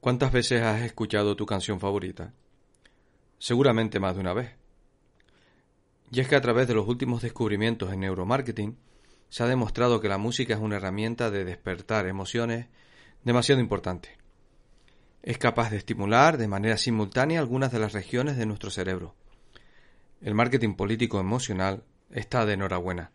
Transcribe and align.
¿Cuántas 0.00 0.32
veces 0.32 0.62
has 0.62 0.80
escuchado 0.80 1.36
tu 1.36 1.44
canción 1.44 1.78
favorita? 1.78 2.32
Seguramente 3.38 4.00
más 4.00 4.14
de 4.14 4.22
una 4.22 4.32
vez. 4.32 4.56
Y 6.10 6.20
es 6.20 6.28
que 6.28 6.36
a 6.36 6.40
través 6.40 6.66
de 6.66 6.72
los 6.72 6.88
últimos 6.88 7.20
descubrimientos 7.20 7.92
en 7.92 8.00
neuromarketing 8.00 8.78
se 9.28 9.42
ha 9.42 9.46
demostrado 9.46 10.00
que 10.00 10.08
la 10.08 10.16
música 10.16 10.54
es 10.54 10.60
una 10.60 10.76
herramienta 10.76 11.30
de 11.30 11.44
despertar 11.44 12.06
emociones 12.06 12.68
demasiado 13.24 13.60
importante. 13.60 14.16
Es 15.22 15.36
capaz 15.36 15.68
de 15.70 15.76
estimular 15.76 16.38
de 16.38 16.48
manera 16.48 16.78
simultánea 16.78 17.38
algunas 17.38 17.70
de 17.70 17.80
las 17.80 17.92
regiones 17.92 18.38
de 18.38 18.46
nuestro 18.46 18.70
cerebro. 18.70 19.14
El 20.22 20.34
marketing 20.34 20.76
político 20.76 21.20
emocional 21.20 21.84
está 22.10 22.46
de 22.46 22.54
enhorabuena. 22.54 23.12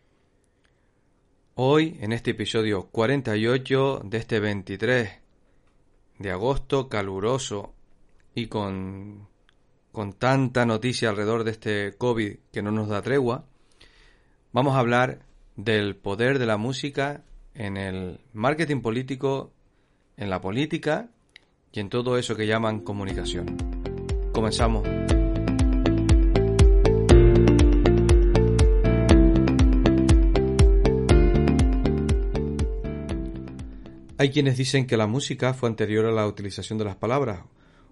Hoy, 1.56 1.98
en 2.00 2.12
este 2.12 2.30
episodio 2.30 2.86
48 2.90 4.02
de 4.04 4.18
este 4.18 4.38
23 4.38 5.25
de 6.18 6.30
agosto 6.30 6.88
caluroso 6.88 7.74
y 8.34 8.46
con, 8.46 9.28
con 9.92 10.12
tanta 10.12 10.66
noticia 10.66 11.10
alrededor 11.10 11.44
de 11.44 11.50
este 11.52 11.94
COVID 11.96 12.36
que 12.52 12.62
no 12.62 12.70
nos 12.70 12.88
da 12.88 13.02
tregua, 13.02 13.44
vamos 14.52 14.76
a 14.76 14.80
hablar 14.80 15.20
del 15.56 15.96
poder 15.96 16.38
de 16.38 16.46
la 16.46 16.56
música 16.56 17.22
en 17.54 17.76
el 17.76 18.20
marketing 18.32 18.82
político, 18.82 19.52
en 20.16 20.30
la 20.30 20.40
política 20.40 21.08
y 21.72 21.80
en 21.80 21.88
todo 21.88 22.18
eso 22.18 22.36
que 22.36 22.46
llaman 22.46 22.80
comunicación. 22.80 23.56
Comenzamos. 24.32 25.15
Hay 34.18 34.30
quienes 34.30 34.56
dicen 34.56 34.86
que 34.86 34.96
la 34.96 35.06
música 35.06 35.52
fue 35.52 35.68
anterior 35.68 36.06
a 36.06 36.10
la 36.10 36.26
utilización 36.26 36.78
de 36.78 36.86
las 36.86 36.96
palabras 36.96 37.40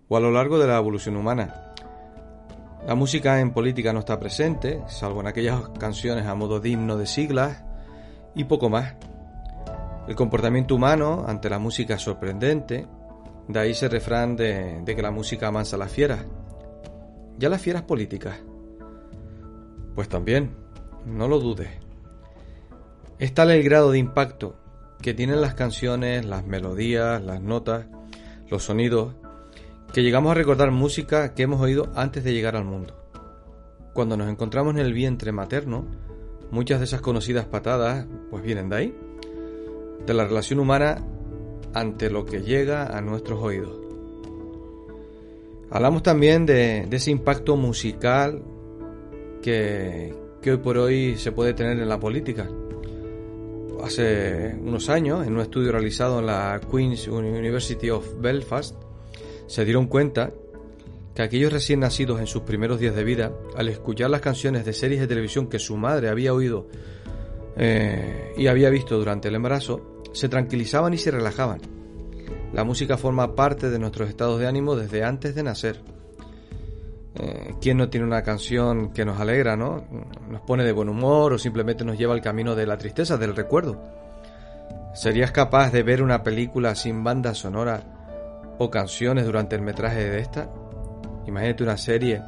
o 0.09 0.16
a 0.16 0.20
lo 0.20 0.30
largo 0.30 0.59
de 0.59 0.66
la 0.66 0.78
evolución 0.78 1.16
humana. 1.16 1.74
La 2.87 2.95
música 2.95 3.40
en 3.40 3.52
política 3.52 3.93
no 3.93 3.98
está 3.98 4.18
presente, 4.18 4.82
salvo 4.88 5.21
en 5.21 5.26
aquellas 5.26 5.68
canciones 5.79 6.24
a 6.24 6.35
modo 6.35 6.60
de 6.60 6.71
himno 6.71 6.96
de 6.96 7.04
siglas 7.04 7.63
y 8.35 8.45
poco 8.45 8.71
más. 8.71 8.95
El 10.09 10.15
comportamiento 10.16 10.74
humano 10.74 11.26
ante 11.29 11.51
la 11.51 11.59
música 11.59 11.96
es 11.96 12.02
sorprendente, 12.02 12.87
de 13.46 13.60
ahí 13.60 13.73
ese 13.73 13.91
refrán 13.91 14.35
de, 14.35 14.82
que 14.87 15.02
la 15.02 15.10
música 15.10 15.48
amansa 15.48 15.76
a 15.76 15.80
las 15.80 15.93
fieras. 15.93 16.24
¿Ya 17.37 17.51
las 17.51 17.60
fieras 17.60 17.82
políticas? 17.82 18.38
Pues 19.95 20.09
también, 20.09 20.57
no 21.04 21.29
lo 21.29 21.38
dudes. 21.38 21.68
Es 23.18 23.35
tal 23.35 23.51
el 23.51 23.63
grado 23.63 23.91
de 23.91 23.98
impacto 23.98 24.63
que 25.05 25.13
tienen 25.13 25.43
las 25.43 25.52
canciones, 25.52 26.24
las 26.24 26.47
melodías, 26.47 27.23
las 27.23 27.43
notas, 27.43 27.85
los 28.49 28.63
sonidos, 28.63 29.15
que 29.93 30.02
llegamos 30.02 30.30
a 30.30 30.35
recordar 30.35 30.71
música 30.71 31.35
que 31.35 31.43
hemos 31.43 31.60
oído 31.60 31.93
antes 31.95 32.24
de 32.24 32.33
llegar 32.33 32.57
al 32.57 32.65
mundo. 32.65 32.97
Cuando 33.93 34.16
nos 34.16 34.30
encontramos 34.30 34.73
en 34.73 34.80
el 34.80 34.95
vientre 34.95 35.30
materno, 35.30 35.85
muchas 36.51 36.79
de 36.79 36.87
esas 36.87 37.02
conocidas 37.02 37.45
patadas 37.45 38.07
pues 38.30 38.43
vienen 38.43 38.71
de 38.71 38.77
ahí, 38.77 38.95
de 40.07 40.15
la 40.15 40.25
relación 40.25 40.59
humana 40.59 41.05
ante 41.75 42.09
lo 42.09 42.25
que 42.25 42.41
llega 42.41 42.97
a 42.97 43.02
nuestros 43.02 43.43
oídos. 43.43 43.79
Hablamos 45.69 46.02
también 46.02 46.47
de, 46.47 46.88
ese 46.91 47.10
impacto 47.10 47.57
musical 47.57 48.43
que, 49.43 50.15
hoy 50.47 50.57
por 50.57 50.79
hoy 50.79 51.19
se 51.19 51.30
puede 51.30 51.52
tener 51.52 51.79
en 51.79 51.91
la 51.91 52.01
política 52.01 52.49
hace 53.85 54.54
unos 54.60 54.88
años, 54.88 55.27
en 55.27 55.35
un 55.35 55.40
estudio 55.40 55.73
realizado 55.73 56.18
en 56.18 56.27
la 56.27 56.60
Queen's 56.71 57.07
University 57.07 57.91
of 57.91 58.21
Belfast, 58.21 58.74
se 59.46 59.65
dieron 59.65 59.87
cuenta 59.87 60.32
que 61.15 61.23
aquellos 61.23 61.52
recién 61.52 61.80
nacidos 61.80 62.18
en 62.18 62.26
sus 62.26 62.43
primeros 62.43 62.80
días 62.80 62.96
de 62.96 63.04
vida, 63.04 63.32
al 63.57 63.68
escuchar 63.68 64.10
las 64.10 64.21
canciones 64.21 64.65
de 64.65 64.72
series 64.72 65.00
de 65.00 65.06
televisión 65.06 65.48
que 65.48 65.58
su 65.58 65.76
madre 65.76 66.08
había 66.08 66.34
oído 66.34 66.66
eh, 67.56 68.32
y 68.36 68.48
había 68.48 68.70
visto 68.70 68.98
durante 68.98 69.28
el 69.28 69.34
embarazo, 69.36 70.03
se 70.12 70.28
tranquilizaban 70.28 70.94
y 70.94 70.98
se 70.98 71.10
relajaban. 71.10 71.60
La 72.53 72.64
música 72.64 72.97
forma 72.97 73.34
parte 73.34 73.70
de 73.70 73.78
nuestros 73.78 74.08
estados 74.08 74.41
de 74.41 74.47
ánimo 74.47 74.76
desde 74.76 75.04
antes 75.04 75.34
de 75.34 75.42
nacer. 75.42 75.81
Eh, 77.16 77.54
¿Quién 77.60 77.76
no 77.76 77.88
tiene 77.88 78.06
una 78.06 78.22
canción 78.22 78.92
que 78.92 79.04
nos 79.04 79.20
alegra, 79.20 79.56
no? 79.56 79.84
Nos 80.28 80.41
pone 80.41 80.64
de 80.64 80.72
buen 80.72 80.88
humor 80.88 81.32
o 81.32 81.38
simplemente 81.38 81.84
nos 81.84 81.97
lleva 81.97 82.12
al 82.14 82.20
camino 82.20 82.56
de 82.56 82.66
la 82.66 82.76
tristeza, 82.76 83.16
del 83.16 83.36
recuerdo. 83.36 83.80
¿Serías 84.94 85.30
capaz 85.30 85.70
de 85.70 85.82
ver 85.82 86.02
una 86.02 86.22
película 86.22 86.75
sin 86.75 87.04
banda 87.04 87.34
sonora 87.34 87.82
o 88.58 88.70
canciones 88.70 89.26
durante 89.26 89.54
el 89.54 89.62
metraje 89.62 90.08
de 90.10 90.19
esta? 90.19 90.50
Imagínate 91.26 91.62
una 91.62 91.76
serie 91.76 92.22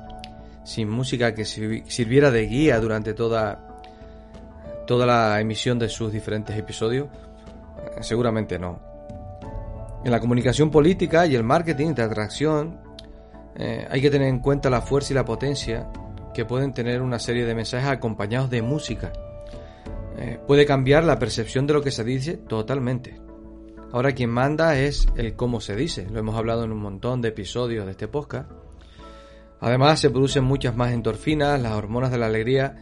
sin 0.64 0.88
música 0.88 1.34
que 1.34 1.44
sirviera 1.44 2.30
de 2.30 2.46
guía 2.46 2.80
durante 2.80 3.14
toda, 3.14 3.82
toda 4.86 5.06
la 5.06 5.40
emisión 5.40 5.78
de 5.78 5.88
sus 5.88 6.12
diferentes 6.12 6.56
episodios. 6.56 7.08
Eh, 7.08 8.02
seguramente 8.02 8.58
no. 8.58 8.80
En 10.04 10.12
la 10.12 10.20
comunicación 10.20 10.70
política 10.70 11.26
y 11.26 11.34
el 11.34 11.42
marketing 11.42 11.94
de 11.94 12.02
atracción 12.02 12.85
eh, 13.58 13.86
hay 13.90 14.00
que 14.00 14.10
tener 14.10 14.28
en 14.28 14.40
cuenta 14.40 14.68
la 14.68 14.82
fuerza 14.82 15.12
y 15.12 15.16
la 15.16 15.24
potencia 15.24 15.90
que 16.34 16.44
pueden 16.44 16.74
tener 16.74 17.00
una 17.00 17.18
serie 17.18 17.46
de 17.46 17.54
mensajes 17.54 17.88
acompañados 17.88 18.50
de 18.50 18.60
música. 18.60 19.12
Eh, 20.18 20.38
puede 20.46 20.66
cambiar 20.66 21.04
la 21.04 21.18
percepción 21.18 21.66
de 21.66 21.74
lo 21.74 21.82
que 21.82 21.90
se 21.90 22.04
dice 22.04 22.36
totalmente. 22.36 23.18
Ahora 23.92 24.12
quien 24.12 24.30
manda 24.30 24.78
es 24.78 25.08
el 25.16 25.34
cómo 25.36 25.60
se 25.60 25.74
dice, 25.74 26.06
lo 26.10 26.18
hemos 26.18 26.36
hablado 26.36 26.64
en 26.64 26.72
un 26.72 26.78
montón 26.78 27.22
de 27.22 27.28
episodios 27.28 27.86
de 27.86 27.92
este 27.92 28.08
podcast. 28.08 28.50
Además 29.60 30.00
se 30.00 30.10
producen 30.10 30.44
muchas 30.44 30.76
más 30.76 30.92
endorfinas, 30.92 31.60
las 31.60 31.72
hormonas 31.72 32.10
de 32.10 32.18
la 32.18 32.26
alegría, 32.26 32.76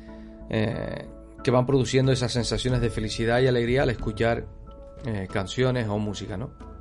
eh, 0.51 1.07
que 1.45 1.51
van 1.53 1.67
produciendo 1.67 2.11
esas 2.11 2.33
sensaciones 2.33 2.81
de 2.81 2.91
felicidad 2.91 3.41
y 3.41 3.47
alegría 3.47 3.83
al 3.83 3.91
escuchar 3.91 4.47
canciones 5.31 5.87
o 5.87 5.99
música, 5.99 6.39
¿no? 6.39 6.74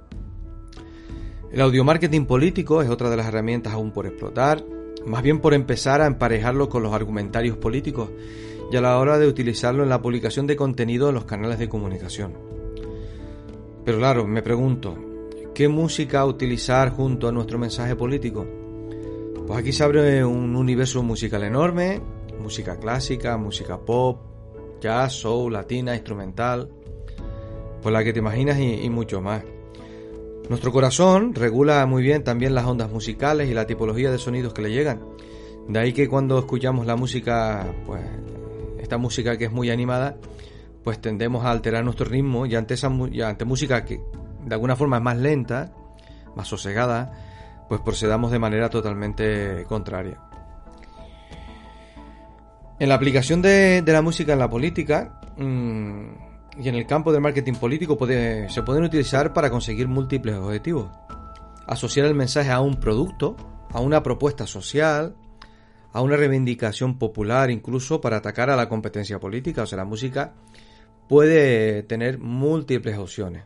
El 1.54 1.62
audiomarketing 1.62 2.26
político 2.26 2.82
es 2.82 2.90
otra 2.90 3.12
de 3.12 3.18
las 3.18 3.28
herramientas 3.28 3.74
aún 3.74 3.92
por 3.92 4.08
explotar, 4.08 4.66
más 5.06 5.22
bien 5.22 5.40
por 5.40 5.54
empezar 5.54 6.02
a 6.02 6.08
emparejarlo 6.08 6.68
con 6.68 6.82
los 6.82 6.94
argumentarios 6.94 7.58
políticos 7.58 8.10
y 8.72 8.76
a 8.76 8.82
la 8.82 8.98
hora 8.98 9.20
de 9.20 9.28
utilizarlo 9.28 9.84
en 9.84 9.90
la 9.90 10.02
publicación 10.02 10.48
de 10.48 10.56
contenido 10.56 11.10
en 11.10 11.14
los 11.14 11.26
canales 11.26 11.60
de 11.60 11.70
comunicación. 11.70 12.34
Pero 13.86 14.00
claro, 14.00 14.26
me 14.26 14.42
pregunto, 14.42 14.98
¿qué 15.54 15.68
música 15.68 16.26
utilizar 16.26 16.90
junto 16.90 17.28
a 17.28 17.32
nuestro 17.32 17.60
mensaje 17.60 17.96
político? 17.96 18.48
Pues 19.46 19.60
aquí 19.60 19.72
se 19.72 19.84
abre 19.84 20.26
un 20.26 20.56
universo 20.56 21.04
musical 21.04 21.44
enorme, 21.44 22.02
música 22.40 22.80
clásica, 22.80 23.38
música 23.38 23.78
pop, 23.78 24.22
jazz, 24.82 25.14
soul, 25.14 25.54
latina, 25.54 25.94
instrumental, 25.94 26.68
pues 27.80 27.94
la 27.94 28.04
que 28.04 28.12
te 28.12 28.18
imaginas 28.18 28.58
y 28.60 28.90
mucho 28.90 29.22
más. 29.22 29.44
Nuestro 30.50 30.72
corazón 30.72 31.34
regula 31.34 31.86
muy 31.86 32.04
bien 32.04 32.24
también 32.24 32.54
las 32.54 32.66
ondas 32.66 32.92
musicales 32.92 33.50
y 33.50 33.54
la 33.54 33.66
tipología 33.66 34.12
de 34.12 34.18
sonidos 34.18 34.54
que 34.54 34.62
le 34.62 34.72
llegan. 34.72 35.02
De 35.68 35.80
ahí 35.80 35.94
que 35.94 36.10
cuando 36.10 36.38
escuchamos 36.38 36.86
la 36.86 36.96
música, 36.96 37.74
pues 37.86 38.02
esta 38.80 38.98
música 38.98 39.38
que 39.38 39.46
es 39.46 39.52
muy 39.52 39.70
animada, 39.70 40.18
pues 40.84 41.00
tendemos 41.00 41.46
a 41.46 41.52
alterar 41.52 41.84
nuestro 41.86 42.06
ritmo 42.06 42.46
y 42.46 42.56
ante 42.56 42.74
esa 42.74 42.88
ante 42.88 43.46
música 43.46 43.86
que 43.86 44.02
de 44.46 44.54
alguna 44.54 44.76
forma 44.76 44.98
es 44.98 45.04
más 45.04 45.18
lenta, 45.18 45.72
más 46.36 46.48
sosegada, 46.48 47.66
pues 47.70 47.80
procedamos 47.82 48.32
de 48.32 48.40
manera 48.40 48.70
totalmente 48.70 49.64
contraria. 49.68 50.20
En 52.80 52.90
la 52.90 52.96
aplicación 52.96 53.42
de, 53.42 53.82
la 53.86 54.02
música 54.02 54.34
en 54.34 54.40
la 54.40 54.50
política, 54.50 55.22
mmm, 55.38 56.33
y 56.58 56.70
en 56.70 56.76
el 56.76 56.86
campo 56.86 57.12
del 57.12 57.22
marketing 57.22 57.54
político 57.54 57.98
se 58.06 58.64
pueden 58.64 58.84
utilizar 58.84 59.34
para 59.34 59.50
conseguir 59.50 59.88
múltiples 59.88 60.36
objetivos. 60.36 60.92
Asociar 61.66 62.06
el 62.06 62.16
mensaje 62.16 62.52
a 62.52 62.60
un 62.60 62.80
producto, 62.80 63.36
a 63.72 63.80
una 63.80 64.04
propuesta 64.04 64.46
social, 64.46 65.16
a 65.92 66.02
una 66.02 66.18
reivindicación 66.18 67.00
popular, 67.00 67.50
incluso 67.50 68.02
para 68.02 68.18
atacar 68.18 68.50
a 68.50 68.56
la 68.56 68.70
competencia 68.70 69.20
política. 69.20 69.64
O 69.64 69.66
sea, 69.66 69.78
la 69.78 69.86
música 69.86 70.34
puede 71.08 71.84
tener 71.84 72.20
múltiples 72.20 72.98
opciones. 72.98 73.46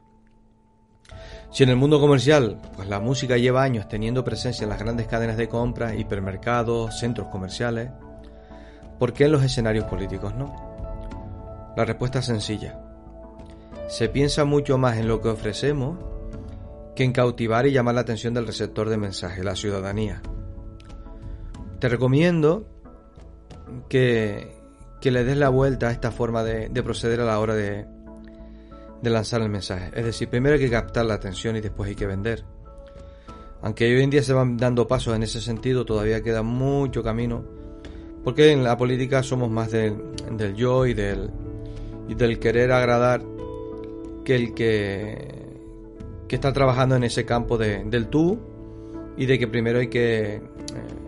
Si 1.52 1.64
en 1.64 1.70
el 1.70 1.78
mundo 1.78 2.02
comercial, 2.02 2.60
pues 2.76 2.90
la 2.90 3.00
música 3.00 3.38
lleva 3.38 3.64
años 3.64 3.88
teniendo 3.88 4.24
presencia 4.24 4.64
en 4.64 4.70
las 4.70 4.80
grandes 4.80 5.08
cadenas 5.08 5.38
de 5.38 5.48
compra, 5.48 5.96
hipermercados, 5.96 7.00
centros 7.00 7.30
comerciales, 7.30 7.90
¿por 9.00 9.14
qué 9.14 9.26
en 9.26 9.32
los 9.32 9.44
escenarios 9.44 9.86
políticos 9.86 10.36
no? 10.36 11.74
La 11.78 11.86
respuesta 11.86 12.20
es 12.20 12.26
sencilla 12.26 12.87
se 13.88 14.10
piensa 14.10 14.46
mucho 14.46 14.78
más 14.78 14.98
en 14.98 15.08
lo 15.08 15.22
que 15.22 15.30
ofrecemos 15.30 15.98
que 16.96 17.04
en 17.04 17.14
cautivar 17.14 17.68
y 17.68 17.72
llamar 17.72 17.96
la 17.96 18.02
atención 18.02 18.34
del 18.34 18.48
receptor 18.48 18.90
de 18.90 18.98
mensaje, 18.98 19.44
la 19.44 19.56
ciudadanía. 19.56 20.22
Te 21.80 21.90
recomiendo 21.90 22.68
que, 23.88 24.56
le 25.04 25.24
des 25.24 25.38
la 25.38 25.50
vuelta 25.50 25.90
a 25.90 25.92
esta 25.92 26.12
forma 26.12 26.44
de, 26.44 26.70
proceder 26.84 27.22
a 27.22 27.26
la 27.26 27.40
hora 27.40 27.54
de, 27.54 27.86
de 29.02 29.10
lanzar 29.10 29.42
el 29.42 29.50
mensaje. 29.50 29.92
Es 29.94 30.04
decir, 30.04 30.28
primero 30.28 30.56
hay 30.56 30.62
que 30.62 30.72
captar 30.72 31.06
la 31.06 31.14
atención 31.14 31.56
y 31.56 31.62
después 31.62 31.88
hay 31.88 31.96
que 31.96 32.08
vender. 32.08 32.44
Aunque 33.62 33.86
hoy 33.86 34.02
en 34.02 34.10
día 34.10 34.24
se 34.24 34.34
van 34.34 34.58
dando 34.58 34.88
pasos 34.88 35.16
en 35.16 35.22
ese 35.22 35.40
sentido, 35.40 35.86
todavía 35.86 36.22
queda 36.24 36.42
mucho 36.42 37.04
camino, 37.04 37.46
porque 38.24 38.52
en 38.52 38.64
la 38.64 38.76
política 38.76 39.22
somos 39.22 39.52
más 39.52 39.72
del, 39.72 40.02
yo 40.56 40.88
y 40.88 40.96
del, 40.96 41.30
y 42.08 42.16
del 42.16 42.40
querer 42.40 42.72
agradar 42.72 43.22
que 44.28 44.36
el 44.36 44.54
que, 44.54 45.26
que 46.28 46.36
está 46.36 46.52
trabajando 46.52 46.98
en 46.98 47.06
ese 47.06 47.24
campo 47.24 47.58
del 47.58 48.08
tú 48.10 48.38
y 49.16 49.26
de 49.26 49.40
que 49.40 49.48
primero 49.48 49.80
hay 49.80 49.88
que 49.88 50.36
eh, 50.36 50.42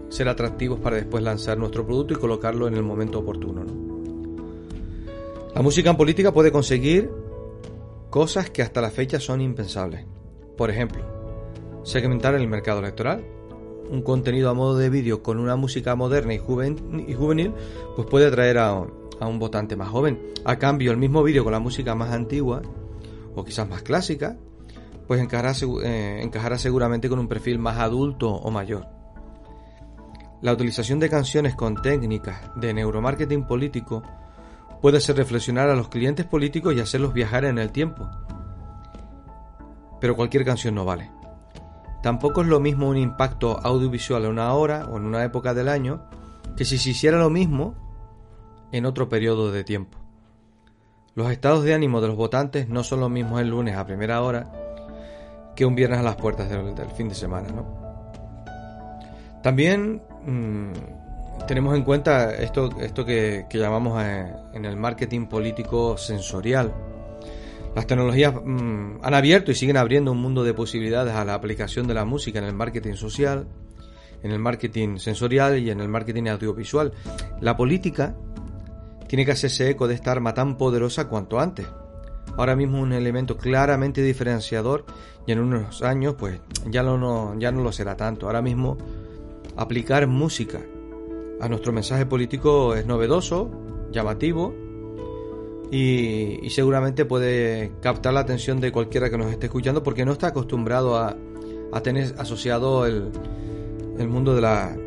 ser 0.08 0.30
atractivos 0.30 0.80
para 0.80 0.96
después 0.96 1.22
lanzar 1.22 1.58
nuestro 1.58 1.86
producto 1.86 2.14
y 2.14 2.16
colocarlo 2.16 2.70
en 2.70 2.76
el 2.76 2.84
momento 2.84 3.20
oportuno. 3.20 3.66
La 5.54 5.62
música 5.62 5.90
en 5.90 5.98
política 5.98 6.32
puede 6.32 6.50
conseguir 6.50 7.12
cosas 8.10 8.52
que 8.52 8.62
hasta 8.62 8.80
la 8.80 8.90
fecha 8.90 9.20
son 9.20 9.42
impensables. 9.42 10.06
Por 10.56 10.70
ejemplo, 10.70 11.04
segmentar 11.84 12.36
el 12.36 12.48
mercado 12.48 12.80
electoral. 12.80 13.22
Un 13.90 14.02
contenido 14.02 14.50
a 14.50 14.54
modo 14.54 14.78
de 14.78 14.90
vídeo 14.90 15.22
con 15.22 15.40
una 15.40 15.58
música 15.58 15.94
moderna 15.94 16.36
y, 16.36 16.38
juvenil, 16.38 17.54
pues 17.98 18.08
puede 18.08 18.28
atraer 18.28 18.60
a, 18.60 18.76
un 18.76 19.40
votante 19.40 19.76
más 19.76 19.90
joven. 19.90 20.22
A 20.46 20.58
cambio, 20.58 20.92
el 20.92 20.98
mismo 20.98 21.22
vídeo 21.22 21.44
con 21.44 21.52
la 21.52 21.60
música 21.60 21.96
más 21.96 22.14
antigua 22.14 22.62
o 23.40 23.44
quizás 23.44 23.68
más 23.68 23.82
clásica, 23.82 24.38
pues 25.08 25.22
encajará, 25.22 25.54
eh, 25.84 26.22
encajará 26.22 26.58
seguramente 26.58 27.10
con 27.10 27.20
un 27.20 27.28
perfil 27.28 27.60
más 27.60 27.78
adulto 27.80 28.30
o 28.30 28.52
mayor. 28.52 28.88
La 30.42 30.54
utilización 30.54 31.00
de 31.00 31.10
canciones 31.10 31.56
con 31.56 31.82
técnicas 31.82 32.40
de 32.56 32.74
neuromarketing 32.74 33.46
político 33.46 34.04
puede 34.82 34.98
hacer 34.98 35.18
reflexionar 35.18 35.70
a 35.70 35.76
los 35.76 35.90
clientes 35.90 36.26
políticos 36.26 36.74
y 36.76 36.80
hacerlos 36.80 37.14
viajar 37.14 37.44
en 37.44 37.58
el 37.58 37.72
tiempo. 37.72 38.10
Pero 40.00 40.16
cualquier 40.16 40.46
canción 40.46 40.76
no 40.76 40.86
vale. 40.86 41.12
Tampoco 42.02 42.42
es 42.42 42.48
lo 42.48 42.62
mismo 42.62 42.88
un 42.88 42.98
impacto 42.98 43.60
audiovisual 43.62 44.24
en 44.24 44.32
una 44.32 44.54
hora 44.54 44.86
o 44.86 44.98
en 44.98 45.06
una 45.06 45.24
época 45.26 45.54
del 45.54 45.68
año 45.68 46.06
que 46.56 46.64
si 46.64 46.78
se 46.78 46.92
hiciera 46.92 47.18
lo 47.18 47.30
mismo 47.30 47.76
en 48.72 48.86
otro 48.86 49.10
periodo 49.10 49.52
de 49.52 49.64
tiempo. 49.66 49.99
Los 51.20 51.32
estados 51.34 51.66
de 51.66 51.74
ánimo 51.74 52.00
de 52.00 52.08
los 52.08 52.16
votantes 52.16 52.70
no 52.70 52.82
son 52.82 53.02
los 53.02 53.10
mismos 53.10 53.42
el 53.42 53.50
lunes 53.50 53.76
a 53.76 53.86
primera 53.86 54.22
hora 54.22 54.50
que 55.54 55.66
un 55.66 55.76
viernes 55.76 56.00
a 56.00 56.02
las 56.02 56.16
puertas 56.16 56.50
del, 56.50 56.74
fin 56.96 57.10
de 57.10 57.16
semana. 57.16 57.50
¿no? 57.50 57.66
También 59.44 60.02
mm, 60.26 60.72
tenemos 61.46 61.76
en 61.76 61.84
cuenta 61.84 62.34
esto, 62.34 62.70
esto 62.80 63.04
que, 63.04 63.46
llamamos 63.52 64.02
eh, 64.02 64.34
en 64.54 64.64
el 64.64 64.78
marketing 64.78 65.26
político 65.26 65.98
sensorial 65.98 66.74
las 67.76 67.86
tecnologías 67.86 68.34
mm, 68.34 69.00
han 69.02 69.14
abierto 69.14 69.52
y 69.52 69.56
siguen 69.56 69.76
abriendo 69.76 70.14
un 70.14 70.22
mundo 70.22 70.46
de 70.46 70.54
posibilidades 70.54 71.16
a 71.16 71.26
la 71.26 71.34
aplicación 71.34 71.86
de 71.86 71.96
la 71.96 72.06
música 72.06 72.40
en 72.40 72.46
el 72.46 72.54
marketing 72.54 72.94
social, 72.94 73.46
en 74.24 74.32
el 74.32 74.40
marketing 74.40 75.00
sensorial 75.00 75.60
y 75.60 75.70
en 75.70 75.82
el 75.82 75.90
marketing 75.90 76.28
audiovisual. 76.28 76.94
La 77.42 77.58
política 77.58 78.16
tiene 79.10 79.26
que 79.26 79.32
hacerse 79.32 79.72
eco 79.72 79.88
de 79.88 79.96
esta 79.96 80.12
arma 80.12 80.36
tan 80.36 80.56
poderosa 80.56 81.08
cuanto 81.08 81.40
antes. 81.40 81.66
Ahora 82.38 82.56
mismo 82.56 82.80
un 82.80 82.94
elemento 82.94 83.38
claramente 83.38 84.04
diferenciador 84.04 84.86
y 85.26 85.32
en 85.32 85.40
unos 85.40 85.82
años 85.82 86.14
pues 86.14 86.40
ya 86.68 86.84
no, 86.84 87.38
ya 87.40 87.52
no 87.52 87.64
lo 87.64 87.72
será 87.72 87.98
tanto. 87.98 88.28
Ahora 88.28 88.44
mismo 88.44 88.78
aplicar 89.58 90.06
música 90.06 90.62
a 91.42 91.50
nuestro 91.50 91.74
mensaje 91.74 92.06
político 92.06 92.76
es 92.76 92.86
novedoso, 92.86 93.50
llamativo 93.92 94.54
y, 95.72 96.48
seguramente 96.52 97.04
puede 97.04 97.72
captar 97.82 98.14
la 98.14 98.20
atención 98.20 98.62
de 98.62 98.72
cualquiera 98.72 99.10
que 99.10 99.18
nos 99.18 99.32
esté 99.32 99.48
escuchando 99.48 99.82
porque 99.82 100.06
no 100.06 100.12
está 100.12 100.28
acostumbrado 100.28 100.98
a, 100.98 101.18
tener 101.82 102.14
asociado 102.20 102.86
el, 102.86 103.12
mundo 104.08 104.36
de, 104.36 104.42
la, 104.42 104.78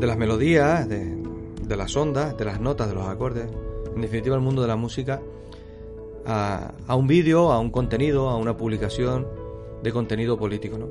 de 0.00 0.06
las 0.06 0.16
melodías, 0.16 0.88
de, 0.88 1.27
las 1.76 1.96
ondas, 1.96 2.36
de 2.36 2.44
las 2.44 2.60
notas, 2.60 2.88
de 2.88 2.94
los 2.94 3.06
acordes, 3.06 3.48
en 3.94 4.00
definitiva 4.00 4.36
el 4.36 4.42
mundo 4.42 4.62
de 4.62 4.68
la 4.68 4.76
música, 4.76 5.20
a, 6.26 6.72
a 6.86 6.94
un 6.94 7.06
vídeo, 7.06 7.52
a 7.52 7.58
un 7.58 7.70
contenido, 7.70 8.28
a 8.28 8.36
una 8.36 8.56
publicación 8.56 9.26
de 9.82 9.92
contenido 9.92 10.36
político. 10.36 10.78
¿no? 10.78 10.88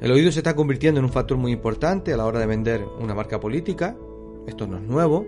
El 0.00 0.12
oído 0.12 0.30
se 0.30 0.40
está 0.40 0.54
convirtiendo 0.54 1.00
en 1.00 1.04
un 1.04 1.12
factor 1.12 1.36
muy 1.36 1.52
importante 1.52 2.12
a 2.12 2.16
la 2.16 2.24
hora 2.24 2.38
de 2.38 2.46
vender 2.46 2.84
una 3.00 3.14
marca 3.14 3.40
política, 3.40 3.96
esto 4.46 4.66
no 4.66 4.76
es 4.76 4.82
nuevo, 4.82 5.26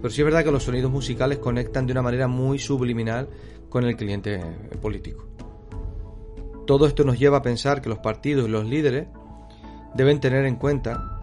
pero 0.00 0.10
sí 0.10 0.20
es 0.20 0.24
verdad 0.24 0.44
que 0.44 0.50
los 0.50 0.64
sonidos 0.64 0.90
musicales 0.90 1.38
conectan 1.38 1.86
de 1.86 1.92
una 1.92 2.02
manera 2.02 2.28
muy 2.28 2.58
subliminal 2.58 3.28
con 3.68 3.84
el 3.84 3.96
cliente 3.96 4.40
político. 4.80 5.24
Todo 6.66 6.86
esto 6.86 7.04
nos 7.04 7.18
lleva 7.18 7.38
a 7.38 7.42
pensar 7.42 7.80
que 7.80 7.88
los 7.88 7.98
partidos 7.98 8.48
y 8.48 8.50
los 8.50 8.66
líderes 8.66 9.08
deben 9.94 10.20
tener 10.20 10.44
en 10.44 10.56
cuenta 10.56 11.17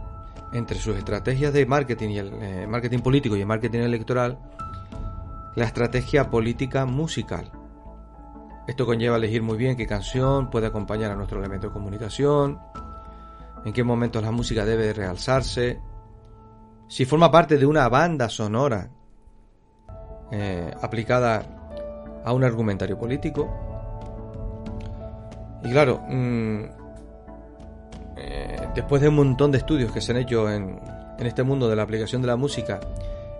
entre 0.55 0.79
sus 0.79 0.95
estrategias 0.95 1.53
de 1.53 1.65
marketing 1.65 2.09
y 2.09 2.17
el 2.17 2.33
eh, 2.41 2.67
marketing 2.67 2.99
político 2.99 3.35
y 3.35 3.41
el 3.41 3.47
marketing 3.47 3.79
electoral 3.79 4.39
la 5.55 5.65
estrategia 5.65 6.29
política 6.29 6.85
musical. 6.85 7.49
Esto 8.67 8.85
conlleva 8.85 9.17
elegir 9.17 9.41
muy 9.41 9.57
bien 9.57 9.77
qué 9.77 9.87
canción 9.87 10.49
puede 10.49 10.67
acompañar 10.67 11.11
a 11.11 11.15
nuestro 11.15 11.39
elemento 11.39 11.67
de 11.67 11.73
comunicación, 11.73 12.59
en 13.63 13.73
qué 13.73 13.83
momentos 13.83 14.21
la 14.21 14.31
música 14.31 14.65
debe 14.65 14.91
realzarse, 14.93 15.79
si 16.87 17.05
forma 17.05 17.31
parte 17.31 17.57
de 17.57 17.65
una 17.65 17.87
banda 17.89 18.29
sonora 18.29 18.89
eh, 20.31 20.73
aplicada 20.81 22.21
a 22.23 22.33
un 22.33 22.43
argumentario 22.43 22.97
político. 22.97 23.49
Y 25.63 25.71
claro, 25.71 26.03
mm, 26.07 26.63
eh, 26.63 26.71
después 28.75 29.01
de 29.01 29.09
un 29.09 29.15
montón 29.15 29.51
de 29.51 29.57
estudios 29.57 29.91
que 29.91 30.01
se 30.01 30.11
han 30.11 30.17
hecho 30.17 30.49
en, 30.51 30.79
en 31.17 31.27
este 31.27 31.43
mundo 31.43 31.69
de 31.69 31.75
la 31.75 31.83
aplicación 31.83 32.21
de 32.21 32.27
la 32.27 32.35
música 32.35 32.79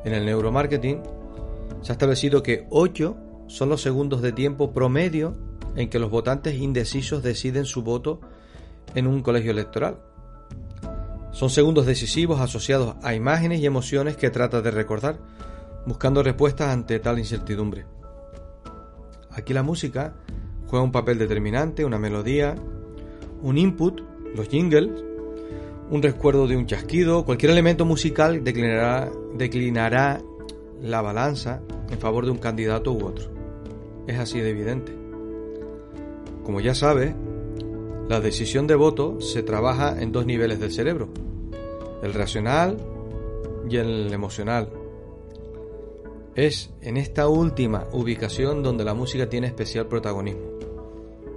en 0.04 0.14
el 0.14 0.26
neuromarketing, 0.26 1.02
se 1.82 1.92
ha 1.92 1.94
establecido 1.94 2.42
que 2.42 2.66
8 2.70 3.18
son 3.48 3.70
los 3.70 3.82
segundos 3.82 4.22
de 4.22 4.32
tiempo 4.32 4.72
promedio 4.72 5.36
en 5.76 5.90
que 5.90 6.00
los 6.00 6.10
votantes 6.10 6.56
indecisos 6.56 7.22
deciden 7.22 7.66
su 7.66 7.84
voto 7.84 8.22
en 8.96 9.08
un 9.08 9.22
colegio 9.22 9.52
electoral. 9.52 10.00
Son 11.32 11.50
segundos 11.50 11.86
decisivos 11.86 12.40
asociados 12.40 12.96
a 13.04 13.14
imágenes 13.14 13.60
y 13.60 13.66
emociones 13.66 14.16
que 14.16 14.30
trata 14.30 14.62
de 14.62 14.72
recordar, 14.72 15.20
buscando 15.86 16.24
respuestas 16.24 16.70
ante 16.70 17.00
tal 17.00 17.20
incertidumbre. 17.20 17.86
Aquí 19.32 19.54
la 19.54 19.64
música 19.64 20.16
juega 20.68 20.86
un 20.86 20.94
papel 20.94 21.20
determinante, 21.20 21.84
una 21.84 22.00
melodía, 22.00 22.56
un 23.42 23.58
input, 23.58 24.02
los 24.34 24.48
jingles, 24.48 24.90
un 25.90 26.02
recuerdo 26.02 26.48
de 26.48 26.58
un 26.58 26.66
chasquido, 26.66 27.26
cualquier 27.26 27.52
elemento 27.52 27.86
musical 27.86 28.44
declinará, 28.44 30.22
la 30.82 31.02
balanza 31.02 31.62
en 31.90 32.00
favor 32.00 32.26
de 32.26 32.32
un 32.32 32.38
candidato 32.38 32.92
u 32.92 33.06
otro. 33.06 33.30
Es 34.08 34.20
así 34.20 34.40
de 34.40 34.50
evidente. 34.50 34.92
Como 36.44 36.60
ya 36.60 36.76
sabes, 36.76 37.16
la 38.10 38.20
decisión 38.20 38.68
de 38.68 38.76
voto 38.76 39.22
se 39.22 39.42
trabaja 39.42 40.00
en 40.02 40.12
dos 40.12 40.26
niveles 40.26 40.60
del 40.60 40.72
cerebro, 40.72 41.10
el 42.04 42.14
racional 42.14 42.78
y 43.70 43.78
el 43.78 44.14
emocional. 44.14 44.70
Es 46.36 46.72
en 46.82 46.98
esta 46.98 47.28
última 47.28 47.88
ubicación 47.94 48.62
donde 48.62 48.84
la 48.84 48.94
música 48.94 49.30
tiene 49.30 49.48
especial 49.48 49.88
protagonismo. 49.88 50.60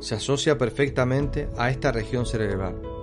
Se 0.00 0.14
asocia 0.14 0.58
perfectamente 0.58 1.48
a 1.56 1.70
esta 1.70 1.92
región 1.92 2.26
cerebral. 2.26 2.97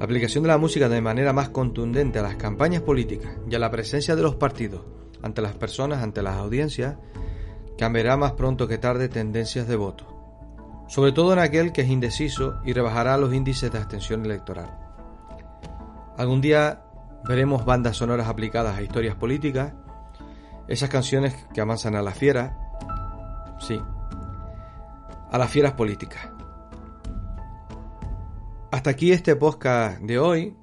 La 0.00 0.06
aplicación 0.06 0.42
de 0.42 0.48
la 0.48 0.58
música 0.58 0.88
de 0.88 1.00
manera 1.00 1.32
más 1.32 1.50
contundente 1.50 2.18
a 2.18 2.22
las 2.22 2.34
campañas 2.34 2.82
políticas 2.82 3.36
y 3.48 3.54
a 3.54 3.60
la 3.60 3.70
presencia 3.70 4.16
de 4.16 4.22
los 4.22 4.34
partidos 4.34 4.82
ante 5.22 5.40
las 5.40 5.54
personas, 5.54 6.02
ante 6.02 6.22
las 6.22 6.38
audiencias, 6.38 6.96
cambiará 7.78 8.16
más 8.16 8.32
pronto 8.32 8.66
que 8.66 8.78
tarde 8.78 9.08
tendencias 9.08 9.68
de 9.68 9.76
voto 9.76 10.10
sobre 10.90 11.12
todo 11.12 11.32
en 11.32 11.38
aquel 11.38 11.70
que 11.70 11.82
es 11.82 11.88
indeciso 11.88 12.58
y 12.64 12.72
rebajará 12.72 13.16
los 13.16 13.32
índices 13.32 13.70
de 13.70 13.78
abstención 13.78 14.24
electoral. 14.24 14.76
Algún 16.16 16.40
día 16.40 16.82
veremos 17.28 17.64
bandas 17.64 17.96
sonoras 17.96 18.26
aplicadas 18.26 18.76
a 18.76 18.82
historias 18.82 19.14
políticas, 19.14 19.72
esas 20.66 20.90
canciones 20.90 21.46
que 21.54 21.60
avanzan 21.60 21.94
a 21.94 22.02
la 22.02 22.10
fiera, 22.10 22.58
sí, 23.60 23.80
a 25.30 25.38
las 25.38 25.48
fieras 25.48 25.74
políticas. 25.74 26.28
Hasta 28.72 28.90
aquí 28.90 29.10
este 29.10 29.34
podcast 29.34 30.00
de 30.00 30.20
hoy, 30.20 30.54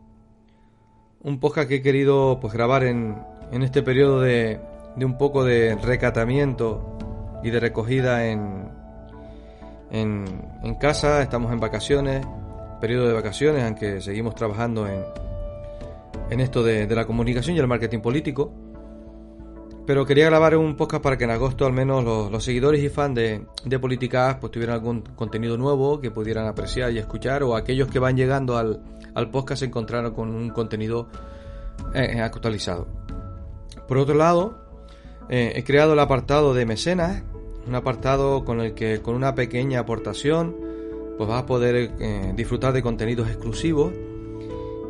un 1.24 1.42
podcast 1.42 1.68
que 1.68 1.76
he 1.76 1.82
querido 1.82 2.40
pues 2.40 2.54
grabar 2.54 2.86
en, 2.86 3.18
en 3.52 3.64
este 3.64 3.84
periodo 3.84 4.22
de, 4.22 4.62
de 4.96 5.06
un 5.06 5.18
poco 5.18 5.44
de 5.44 5.76
recatamiento 5.76 6.98
y 7.44 7.50
de 7.50 7.60
recogida 7.60 8.28
en, 8.28 8.70
en, 9.92 10.76
casa, 10.80 11.22
estamos 11.22 11.52
en 11.52 11.60
vacaciones, 11.60 12.26
periodo 12.80 13.10
de 13.10 13.14
vacaciones, 13.14 13.66
aunque 13.66 14.00
seguimos 14.00 14.36
trabajando 14.36 14.88
en, 14.88 15.04
en 16.30 16.40
esto 16.40 16.64
de, 16.64 16.88
la 16.88 17.04
comunicación 17.06 17.58
y 17.58 17.60
el 17.60 17.68
marketing 17.68 18.00
político. 18.00 18.54
Pero 19.88 20.06
quería 20.06 20.26
grabar 20.26 20.58
un 20.58 20.76
podcast 20.76 21.02
para 21.02 21.18
que 21.18 21.24
en 21.24 21.32
agosto 21.32 21.66
al 21.66 21.72
menos 21.72 22.04
los, 22.04 22.44
seguidores 22.44 22.84
y 22.84 22.90
fans 22.90 23.16
de, 23.16 23.46
de 23.64 23.80
Políticas 23.80 24.36
pues 24.36 24.52
tuvieran 24.52 24.76
algún 24.76 25.02
contenido 25.02 25.58
nuevo 25.58 26.02
que 26.02 26.12
pudieran 26.12 26.46
apreciar 26.46 26.92
y 26.92 26.98
escuchar 26.98 27.42
o 27.44 27.56
aquellos 27.56 27.88
que 27.88 27.98
van 27.98 28.18
llegando 28.18 28.58
al, 28.58 28.84
al 29.16 29.32
podcast 29.32 29.60
se 29.60 29.68
encontraron 29.68 30.14
con 30.14 30.36
un 30.36 30.50
contenido 30.50 31.08
eh, 31.94 32.20
actualizado. 32.20 32.86
Por 33.88 33.98
otro 33.98 34.14
lado, 34.14 34.58
eh, 35.30 35.54
he 35.56 35.64
creado 35.64 35.94
el 35.94 36.00
apartado 36.00 36.54
de 36.54 36.66
mecenas, 36.66 37.24
un 37.66 37.74
apartado 37.74 38.44
con 38.44 38.60
el 38.60 38.74
que 38.74 39.02
con 39.02 39.16
una 39.16 39.36
pequeña 39.36 39.80
aportación 39.80 40.54
pues 41.18 41.30
vas 41.30 41.44
a 41.44 41.46
poder 41.46 41.94
eh, 42.02 42.34
disfrutar 42.36 42.74
de 42.74 42.84
contenidos 42.84 43.30
exclusivos 43.30 43.94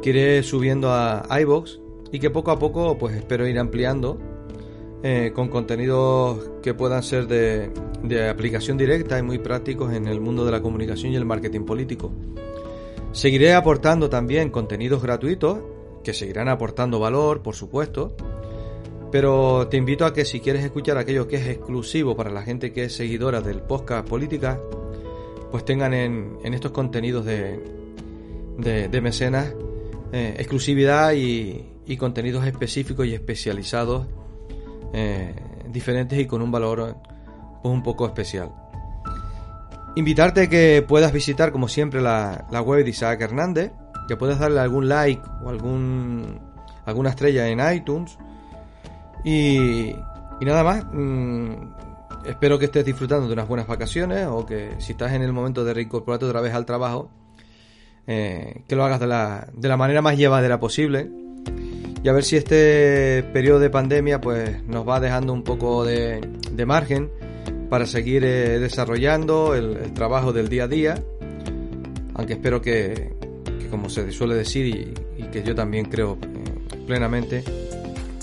que 0.01 0.09
iré 0.09 0.41
subiendo 0.41 0.91
a 0.91 1.23
iBox 1.39 1.79
y 2.11 2.17
que 2.17 2.31
poco 2.31 2.49
a 2.49 2.57
poco 2.57 2.97
pues 2.97 3.15
espero 3.15 3.47
ir 3.47 3.59
ampliando 3.59 4.37
eh, 5.03 5.31
con 5.33 5.49
contenidos 5.49 6.49
que 6.61 6.73
puedan 6.73 7.03
ser 7.03 7.27
de, 7.27 7.71
de, 8.03 8.29
aplicación 8.29 8.77
directa 8.77 9.19
y 9.19 9.21
muy 9.21 9.37
prácticos 9.37 9.93
en 9.93 10.07
el 10.07 10.19
mundo 10.19 10.45
de 10.45 10.51
la 10.51 10.61
comunicación 10.61 11.13
y 11.13 11.15
el 11.15 11.25
marketing 11.25 11.65
político. 11.65 12.11
Seguiré 13.11 13.53
aportando 13.53 14.09
también 14.09 14.49
contenidos 14.49 15.01
gratuitos 15.01 15.59
que 16.03 16.13
seguirán 16.13 16.49
aportando 16.49 16.99
valor, 16.99 17.41
por 17.41 17.55
supuesto, 17.55 18.15
pero 19.11 19.67
te 19.67 19.77
invito 19.77 20.05
a 20.05 20.13
que 20.13 20.25
si 20.25 20.39
quieres 20.39 20.63
escuchar 20.63 20.97
aquello 20.97 21.27
que 21.27 21.37
es 21.37 21.47
exclusivo 21.47 22.15
para 22.15 22.29
la 22.29 22.43
gente 22.43 22.73
que 22.73 22.85
es 22.85 22.95
seguidora 22.95 23.41
del 23.41 23.61
podcast 23.61 24.07
Política, 24.07 24.59
pues 25.51 25.63
tengan 25.63 25.93
en, 25.93 26.53
estos 26.53 26.71
contenidos 26.71 27.25
de, 27.25 27.59
de, 28.57 29.01
mecenas 29.01 29.53
eh, 30.11 30.35
exclusividad 30.37 31.13
y, 31.13 31.73
contenidos 31.97 32.45
específicos 32.45 33.05
y 33.07 33.13
especializados 33.13 34.07
eh, 34.94 35.36
diferentes 35.70 36.20
y 36.20 36.25
con 36.25 36.41
un 36.41 36.51
valor 36.51 36.98
pues, 37.62 37.74
un 37.74 37.84
poco 37.84 38.06
especial. 38.06 38.51
Invitarte 39.96 40.44
a 40.44 40.48
que 40.48 40.86
puedas 40.88 41.12
visitar 41.12 41.51
como 41.51 41.67
siempre 41.67 42.01
la, 42.01 42.48
la 42.51 42.62
web 42.62 42.84
de 42.84 42.91
Isaac 42.91 43.22
Hernández, 43.22 43.72
que 44.08 44.15
puedas 44.15 44.39
darle 44.39 44.60
algún 44.60 44.88
like 44.88 45.22
o 45.44 45.50
algún, 45.50 46.39
alguna 46.86 47.10
estrella 47.10 47.48
en 47.48 47.60
iTunes 47.74 48.17
y, 49.24 49.94
nada 50.41 50.63
más. 50.63 50.86
Mm, 50.91 51.53
espero 52.25 52.58
que 52.60 52.65
estés 52.65 52.86
disfrutando 52.86 53.27
de 53.27 53.34
unas 53.34 53.48
buenas 53.48 53.67
vacaciones 53.67 54.27
o 54.27 54.46
que 54.46 54.75
si 54.79 54.94
estás 54.94 55.13
en 55.13 55.22
el 55.22 55.34
momento 55.34 55.63
de 55.63 55.74
reincorporarte 55.74 56.25
otra 56.25 56.41
vez 56.41 56.53
al 56.53 56.65
trabajo, 56.65 57.10
eh, 58.06 58.63
que 58.67 58.75
lo 58.75 58.86
hagas 58.86 59.00
de 59.00 59.08
la, 59.08 59.48
de 59.53 59.67
la 59.67 59.77
manera 59.77 60.01
más 60.01 60.17
llevadera 60.17 60.60
posible. 60.60 61.12
Y 62.03 62.09
a 62.09 62.13
ver 62.13 62.23
si 62.23 62.37
este 62.37 63.23
periodo 63.33 63.59
de 63.59 63.69
pandemia 63.69 64.21
pues 64.21 64.63
nos 64.63 64.87
va 64.87 64.99
dejando 64.99 65.33
un 65.33 65.43
poco 65.43 65.83
de, 65.83 66.21
margen 66.65 67.09
para 67.69 67.85
seguir 67.85 68.23
eh, 68.23 68.59
desarrollando 68.59 69.55
el, 69.55 69.93
trabajo 69.93 70.31
del 70.31 70.47
día 70.47 70.65
a 70.65 70.67
día. 70.67 71.03
Aunque 72.13 72.33
espero 72.33 72.61
que, 72.61 73.13
como 73.69 73.89
se 73.89 74.11
suele 74.11 74.35
decir 74.35 74.93
y, 75.17 75.23
que 75.31 75.43
yo 75.43 75.53
también 75.53 75.85
creo 75.85 76.17
eh, 76.21 76.77
plenamente, 76.85 77.43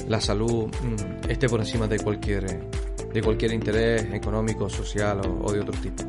la 0.08 0.20
salud 0.20 0.66
mm, 0.68 1.30
esté 1.30 1.48
por 1.48 1.60
encima 1.60 1.86
de 1.86 1.98
cualquier, 1.98 2.46
de 3.12 3.22
cualquier 3.22 3.52
interés 3.52 4.06
económico, 4.12 4.70
social 4.70 5.20
o, 5.26 5.46
o 5.46 5.52
de 5.52 5.60
otro 5.60 5.78
tipo. 5.80 6.02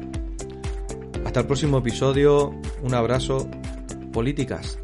Hasta 1.26 1.42
el 1.42 1.48
próximo 1.48 1.80
episodio, 1.80 2.54
un 2.84 2.94
abrazo, 2.94 3.50
políticas. 4.14 4.80